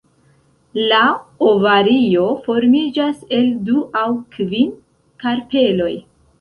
[0.91, 1.01] La
[1.49, 4.77] ovario formiĝas el du aŭ kvin
[5.25, 5.95] karpeloj.